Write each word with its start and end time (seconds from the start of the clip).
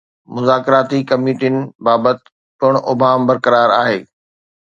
مذاڪراتي 0.35 0.99
ڪميٽين 1.09 1.55
بابت 1.85 2.17
پڻ 2.63 2.71
ابهام 2.93 3.19
برقرار 3.29 3.69
آهي. 3.81 3.99